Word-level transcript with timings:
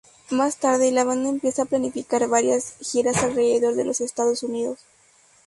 Más 0.31 0.57
tarde, 0.57 0.91
la 0.91 1.03
banda 1.03 1.29
empieza 1.29 1.61
a 1.61 1.65
planificar 1.65 2.27
varias 2.27 2.73
giras 2.81 3.17
alrededor 3.21 3.75
de 3.75 3.85
los 3.85 4.01
Estados 4.01 4.41
Unidos. 4.41 4.79